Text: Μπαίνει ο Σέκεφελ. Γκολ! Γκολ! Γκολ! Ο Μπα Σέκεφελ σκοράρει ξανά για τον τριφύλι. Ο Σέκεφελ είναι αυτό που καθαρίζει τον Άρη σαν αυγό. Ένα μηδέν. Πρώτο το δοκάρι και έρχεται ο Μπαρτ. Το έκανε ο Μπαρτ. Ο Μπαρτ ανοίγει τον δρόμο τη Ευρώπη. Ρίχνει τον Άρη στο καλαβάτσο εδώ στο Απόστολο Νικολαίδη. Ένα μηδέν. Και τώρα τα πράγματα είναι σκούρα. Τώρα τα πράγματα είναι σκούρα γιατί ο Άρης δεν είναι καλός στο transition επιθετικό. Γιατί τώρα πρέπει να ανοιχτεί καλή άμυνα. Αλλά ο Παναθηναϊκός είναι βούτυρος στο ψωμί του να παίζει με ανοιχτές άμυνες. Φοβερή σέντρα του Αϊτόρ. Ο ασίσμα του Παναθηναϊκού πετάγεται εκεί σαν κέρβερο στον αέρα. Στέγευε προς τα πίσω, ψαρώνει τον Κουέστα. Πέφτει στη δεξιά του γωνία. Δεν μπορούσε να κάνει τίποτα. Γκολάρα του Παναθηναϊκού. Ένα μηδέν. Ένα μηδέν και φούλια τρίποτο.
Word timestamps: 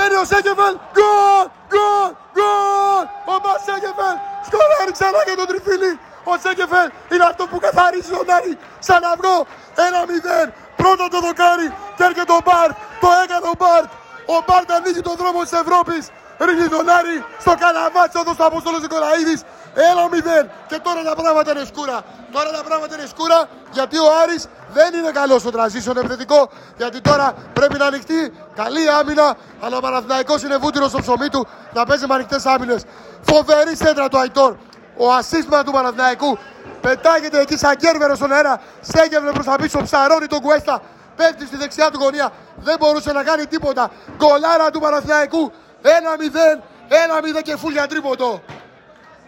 Μπαίνει 0.00 0.18
ο 0.22 0.26
Σέκεφελ. 0.32 0.74
Γκολ! 0.96 1.44
Γκολ! 1.72 2.10
Γκολ! 2.36 3.04
Ο 3.32 3.34
Μπα 3.42 3.52
Σέκεφελ 3.66 4.16
σκοράρει 4.46 4.92
ξανά 4.96 5.20
για 5.28 5.36
τον 5.40 5.46
τριφύλι. 5.50 5.92
Ο 6.30 6.32
Σέκεφελ 6.44 6.88
είναι 7.12 7.26
αυτό 7.30 7.42
που 7.50 7.58
καθαρίζει 7.64 8.10
τον 8.16 8.28
Άρη 8.36 8.52
σαν 8.88 9.02
αυγό. 9.12 9.36
Ένα 9.86 10.00
μηδέν. 10.08 10.46
Πρώτο 10.80 11.04
το 11.14 11.18
δοκάρι 11.26 11.68
και 11.96 12.04
έρχεται 12.08 12.32
ο 12.38 12.40
Μπαρτ. 12.46 12.74
Το 13.02 13.08
έκανε 13.22 13.46
ο 13.52 13.54
Μπαρτ. 13.60 13.90
Ο 14.34 14.36
Μπαρτ 14.46 14.68
ανοίγει 14.76 15.02
τον 15.08 15.16
δρόμο 15.20 15.40
τη 15.46 15.52
Ευρώπη. 15.62 15.96
Ρίχνει 16.46 16.68
τον 16.76 16.86
Άρη 16.98 17.16
στο 17.44 17.52
καλαβάτσο 17.62 18.18
εδώ 18.22 18.32
στο 18.38 18.44
Απόστολο 18.50 18.78
Νικολαίδη. 18.84 19.36
Ένα 19.74 20.08
μηδέν. 20.08 20.50
Και 20.68 20.78
τώρα 20.82 21.02
τα 21.02 21.14
πράγματα 21.14 21.50
είναι 21.50 21.64
σκούρα. 21.64 22.02
Τώρα 22.32 22.50
τα 22.50 22.62
πράγματα 22.64 22.94
είναι 22.98 23.06
σκούρα 23.06 23.48
γιατί 23.70 23.98
ο 23.98 24.06
Άρης 24.22 24.46
δεν 24.72 24.94
είναι 24.94 25.10
καλός 25.10 25.40
στο 25.40 25.50
transition 25.54 25.96
επιθετικό. 25.96 26.50
Γιατί 26.76 27.00
τώρα 27.00 27.34
πρέπει 27.52 27.78
να 27.78 27.86
ανοιχτεί 27.86 28.32
καλή 28.54 28.90
άμυνα. 28.90 29.36
Αλλά 29.60 29.76
ο 29.76 29.80
Παναθηναϊκός 29.80 30.42
είναι 30.42 30.56
βούτυρος 30.56 30.88
στο 30.88 31.00
ψωμί 31.00 31.28
του 31.28 31.46
να 31.72 31.84
παίζει 31.84 32.06
με 32.06 32.14
ανοιχτές 32.14 32.46
άμυνες. 32.46 32.82
Φοβερή 33.22 33.76
σέντρα 33.76 34.08
του 34.08 34.18
Αϊτόρ. 34.18 34.56
Ο 34.96 35.12
ασίσμα 35.12 35.64
του 35.64 35.72
Παναθηναϊκού 35.72 36.38
πετάγεται 36.80 37.40
εκεί 37.40 37.56
σαν 37.56 37.76
κέρβερο 37.76 38.14
στον 38.14 38.32
αέρα. 38.32 38.60
Στέγευε 38.80 39.30
προς 39.32 39.46
τα 39.46 39.56
πίσω, 39.56 39.82
ψαρώνει 39.82 40.26
τον 40.26 40.40
Κουέστα. 40.40 40.82
Πέφτει 41.16 41.46
στη 41.46 41.56
δεξιά 41.56 41.90
του 41.90 41.98
γωνία. 42.02 42.32
Δεν 42.56 42.76
μπορούσε 42.78 43.12
να 43.12 43.22
κάνει 43.22 43.46
τίποτα. 43.46 43.90
Γκολάρα 44.16 44.70
του 44.70 44.80
Παναθηναϊκού. 44.80 45.52
Ένα 45.82 46.16
μηδέν. 46.18 46.62
Ένα 46.88 47.20
μηδέν 47.22 47.42
και 47.42 47.56
φούλια 47.56 47.86
τρίποτο. 47.86 48.42